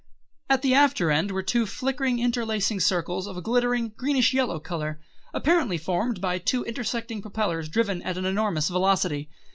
[0.49, 4.99] At the after end were two flickering, interlacing circles of a glittering greenish yellow colour,
[5.31, 9.29] apparently formed by two intersecting propellers driven at an enormous velocity.